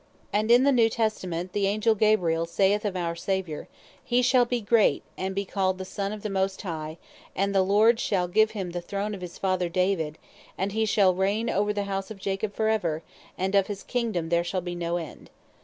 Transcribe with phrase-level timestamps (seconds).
[0.33, 4.21] And in the New testament, the Angel Gabriel saith of our Saviour (Luke 1.32,33) "He
[4.23, 6.97] shall be great, and be called the Son of the Most High,
[7.35, 10.17] and the Lord shall give him the throne of his Father David;
[10.57, 13.03] and he shall reign over the house of Jacob for ever;
[13.37, 15.29] and of his Kingdome there shall be no end."